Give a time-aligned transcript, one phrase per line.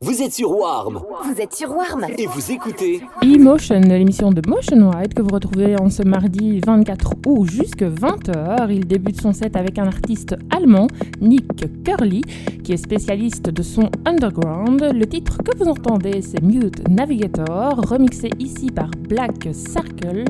[0.00, 1.02] Vous êtes sur Warm.
[1.24, 2.06] Vous êtes sur Warm.
[2.16, 7.14] Et vous écoutez E-Motion, l'émission de Motion Wide que vous retrouvez en ce mardi 24
[7.26, 8.70] août jusque 20h.
[8.70, 10.86] Il débute son set avec un artiste allemand,
[11.20, 12.22] Nick Curly,
[12.62, 14.88] qui est spécialiste de son underground.
[14.94, 20.26] Le titre que vous entendez, c'est Mute Navigator, remixé ici par Black Circle.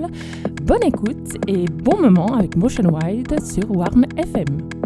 [0.62, 4.77] Bonne écoute et bon moment avec Motion Wide sur Warm FM.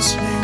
[0.00, 0.39] his.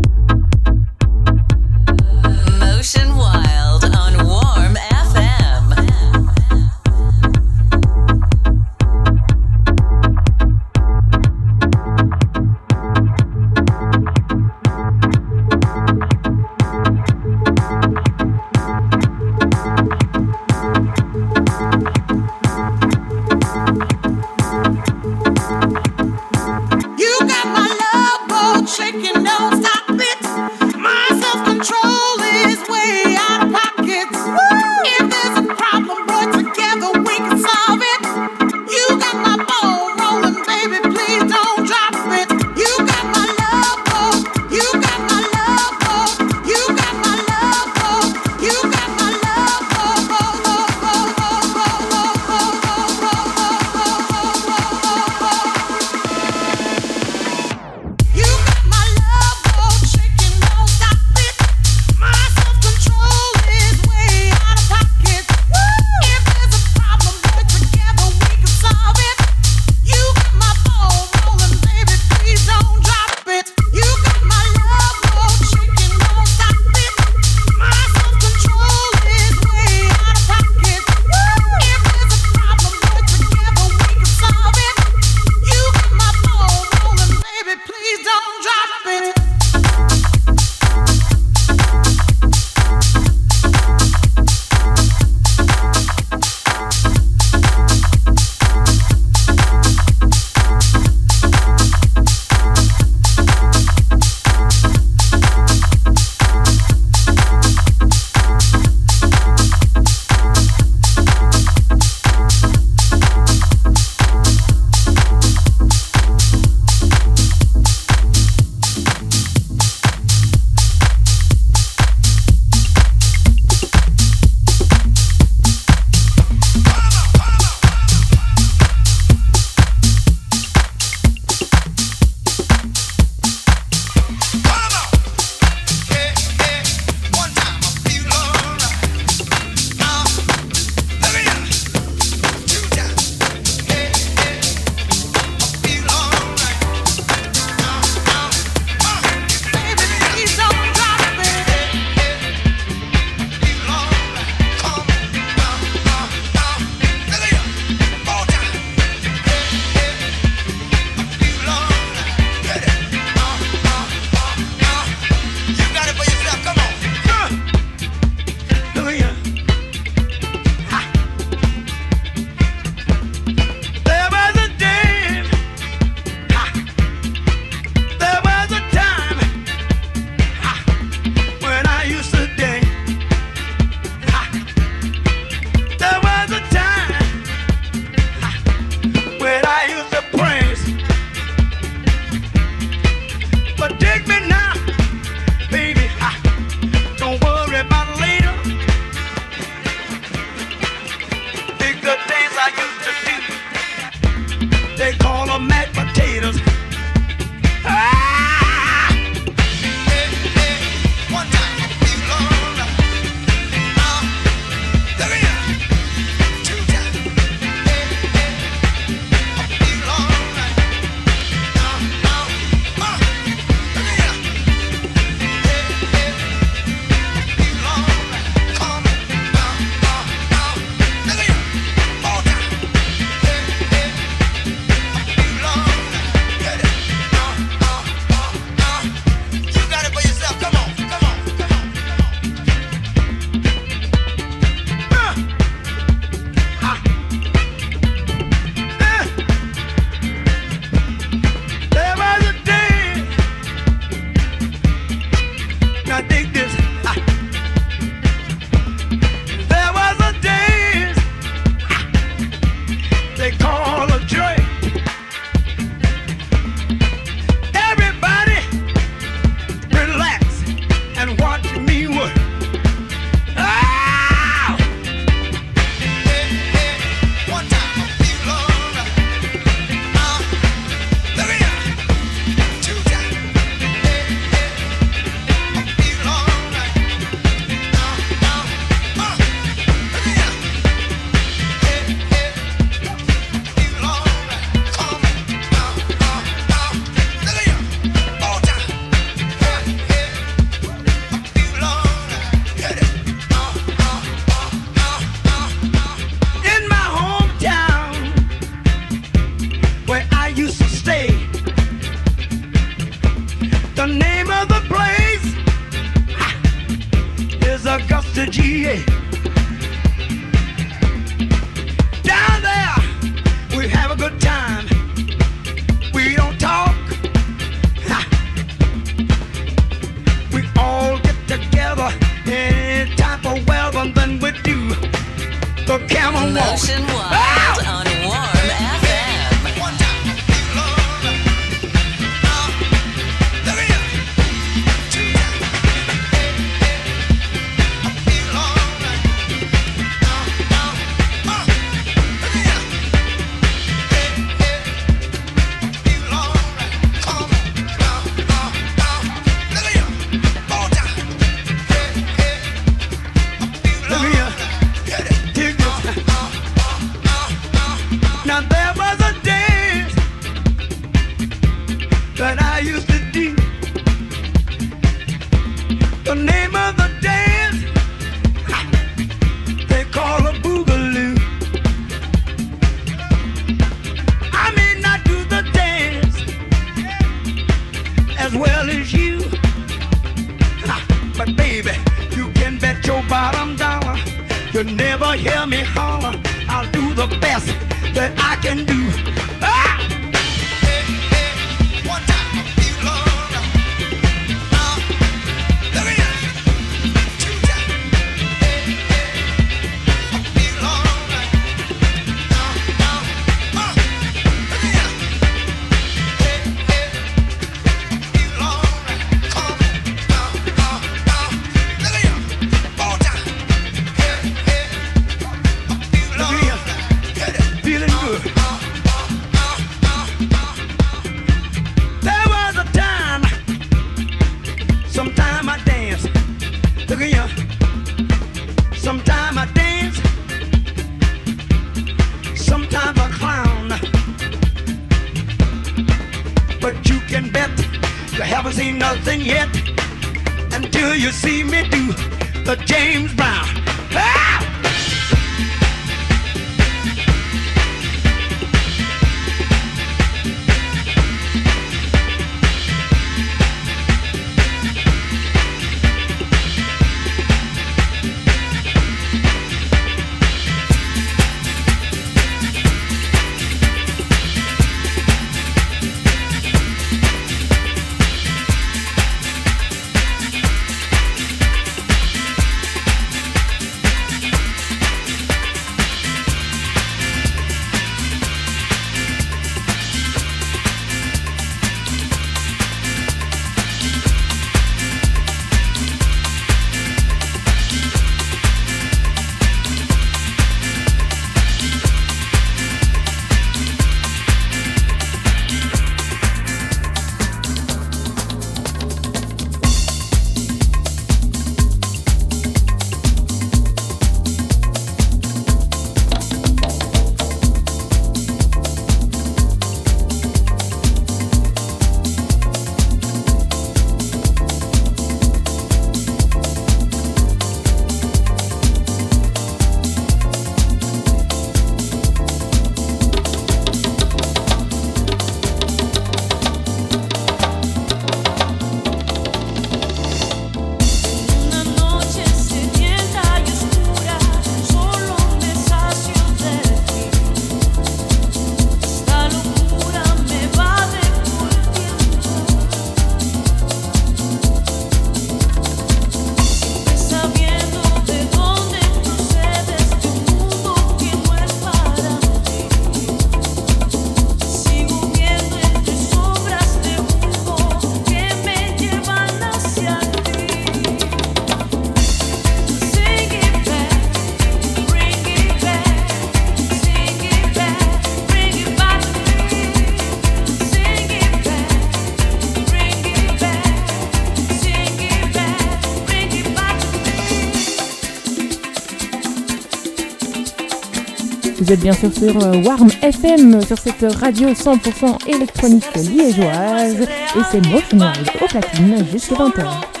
[591.71, 596.99] vous êtes bien sûr sur euh, Warm FM, sur cette radio 100% électronique liégeoise.
[596.99, 600.00] Et c'est Motion Ride au platine jusqu'à 20h.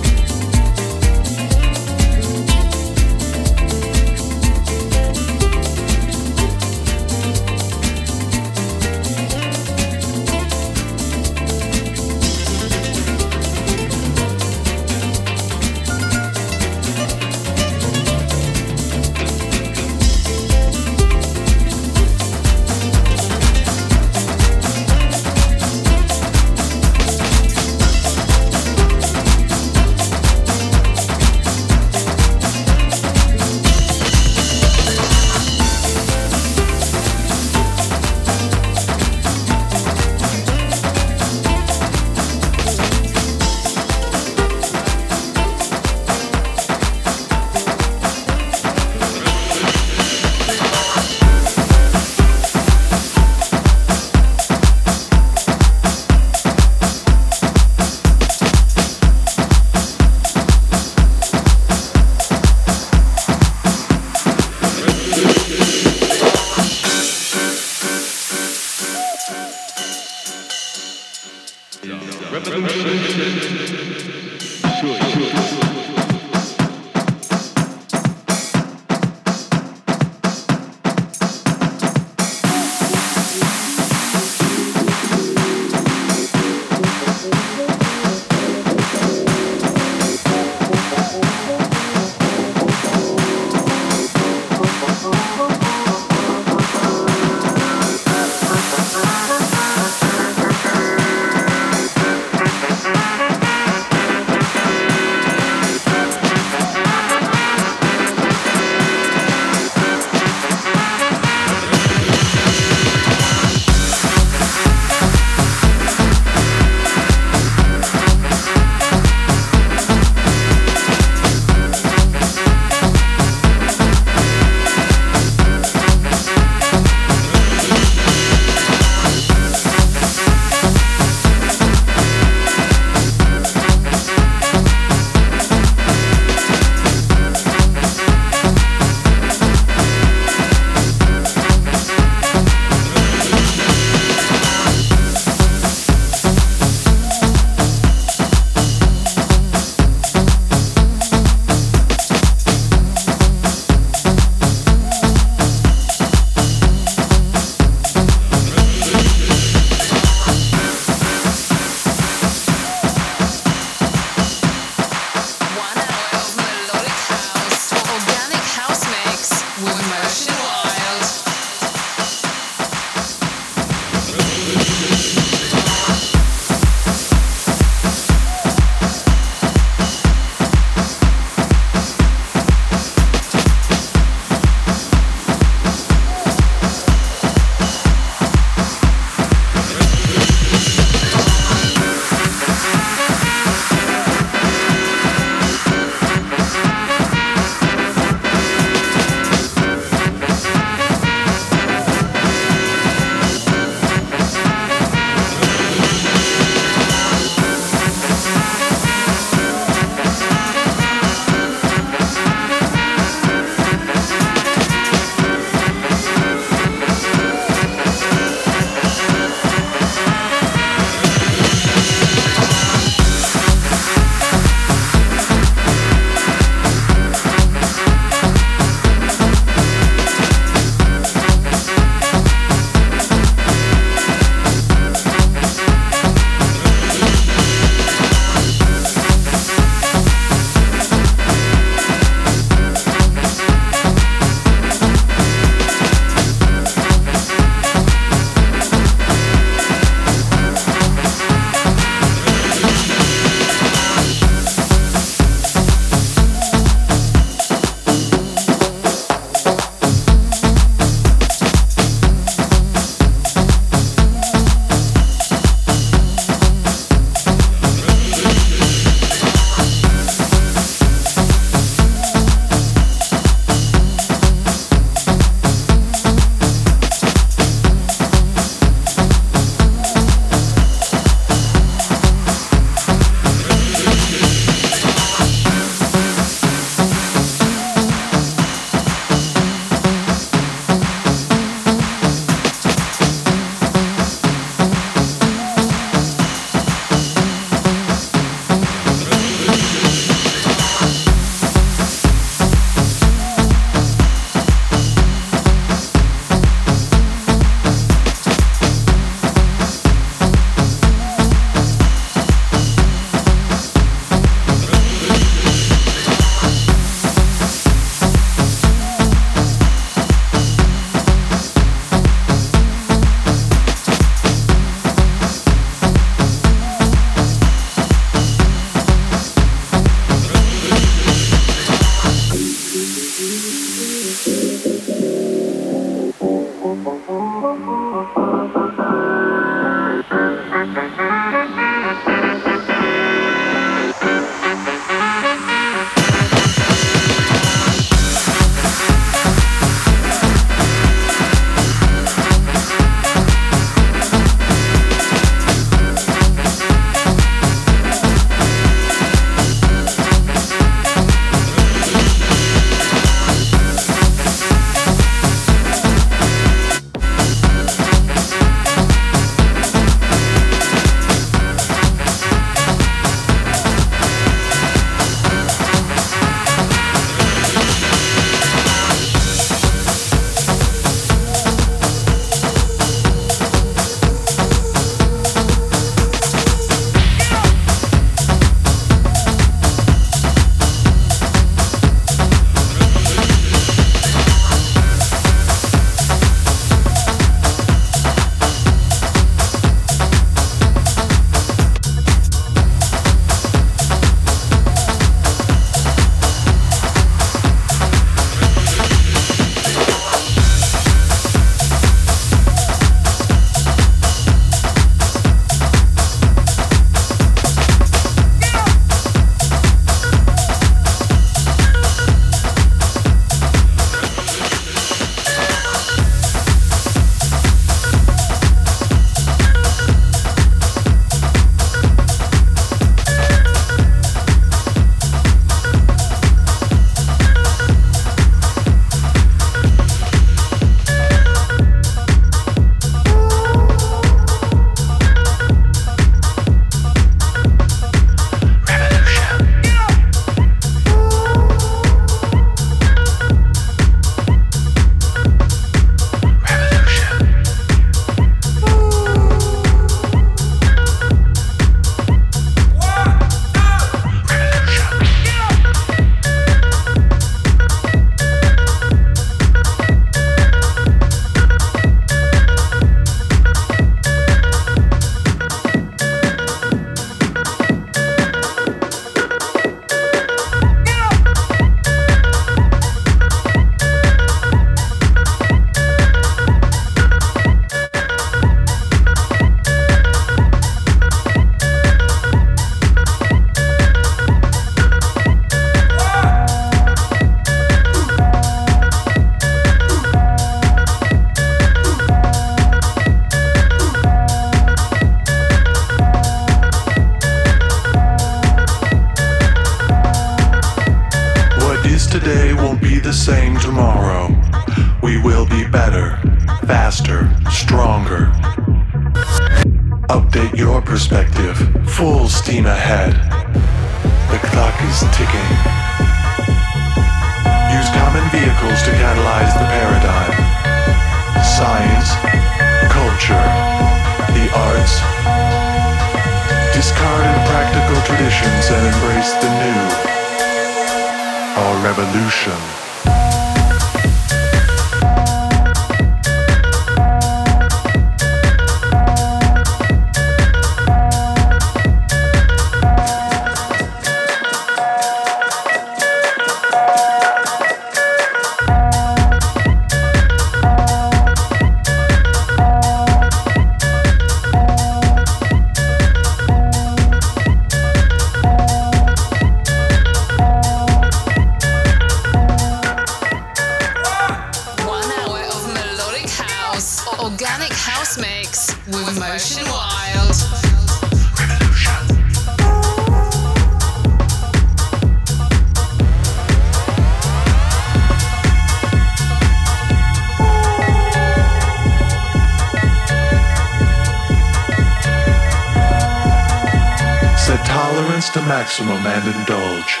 [597.92, 600.00] tolerance to maximum and indulge.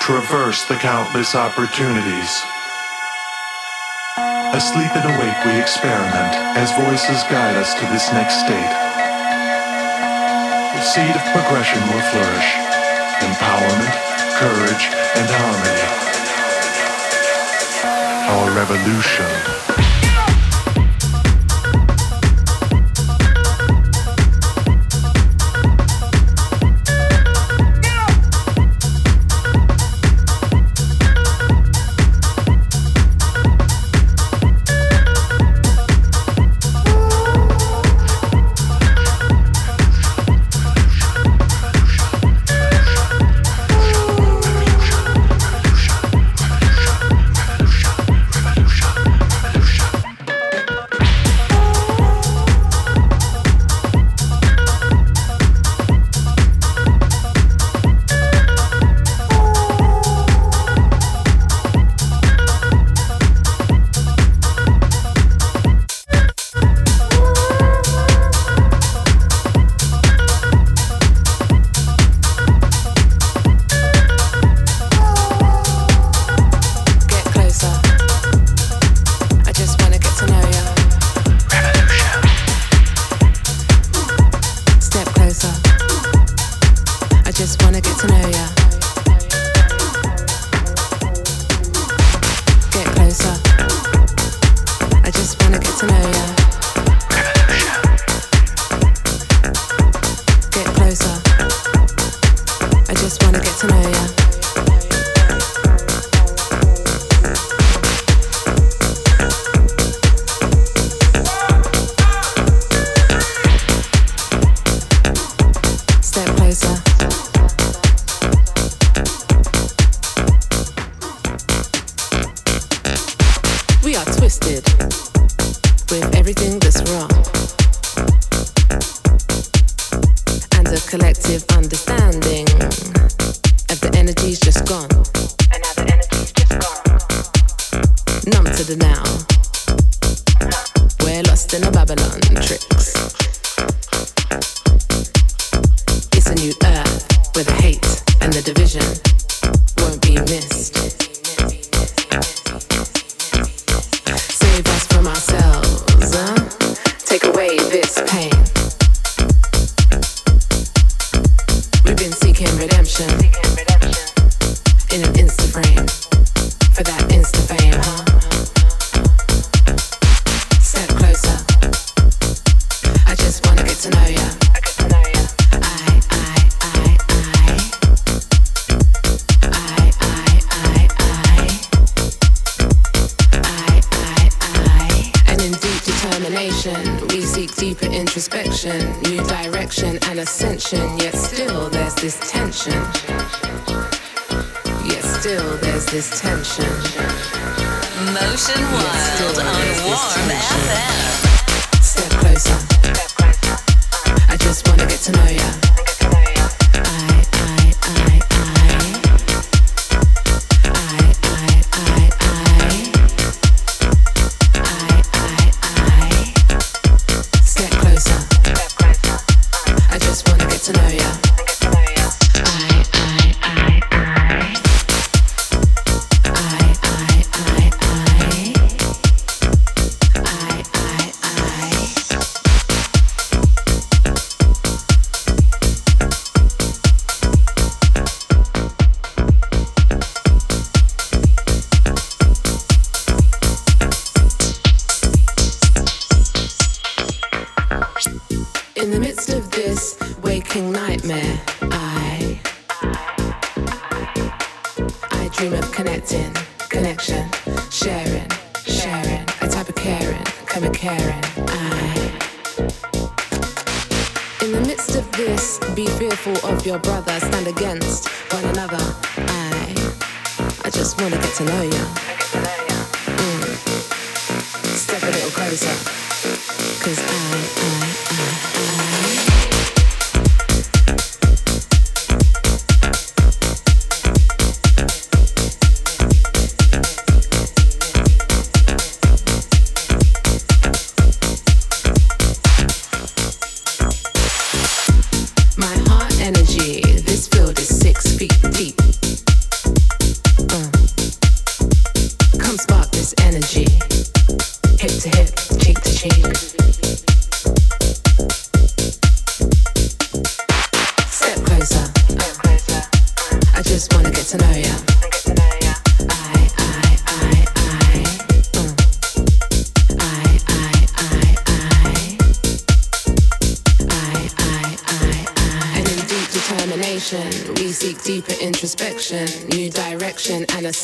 [0.00, 2.32] Traverse the countless opportunities.
[4.58, 8.74] Asleep and awake, we experiment as voices guide us to this next state.
[10.74, 12.50] The seed of progression will flourish.
[13.22, 13.94] Empowerment,
[14.42, 15.86] courage, and harmony.
[18.34, 19.87] Our revolution.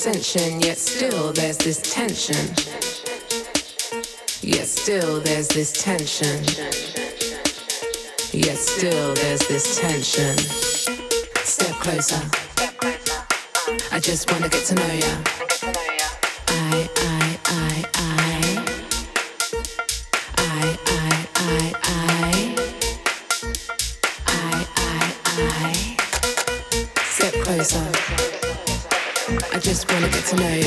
[0.07, 2.37] ascension, yet still there's this tension.
[4.43, 6.45] Yet still there's this tension.
[8.31, 10.37] Yet still there's this tension.
[11.43, 12.21] Step closer.
[13.93, 15.44] I just wanna get to know ya.
[30.37, 30.64] tonight.